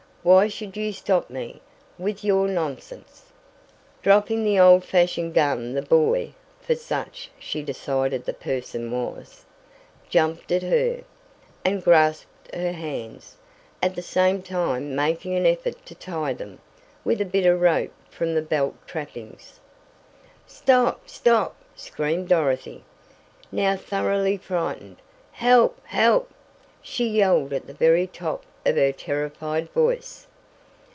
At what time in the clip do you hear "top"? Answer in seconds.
28.05-28.43